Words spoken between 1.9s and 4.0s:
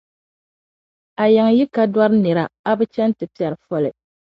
dɔri nira, a bi chɛn' ti piɛri foli.